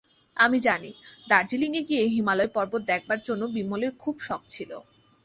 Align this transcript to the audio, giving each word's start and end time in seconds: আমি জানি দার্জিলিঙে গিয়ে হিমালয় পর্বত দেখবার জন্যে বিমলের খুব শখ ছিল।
আমি 0.37 0.57
জানি 0.59 0.91
দার্জিলিঙে 1.27 1.81
গিয়ে 1.89 2.03
হিমালয় 2.13 2.51
পর্বত 2.55 2.81
দেখবার 2.91 3.19
জন্যে 3.25 3.47
বিমলের 3.55 3.91
খুব 3.99 4.15
শখ 4.27 4.41
ছিল। 4.47 4.71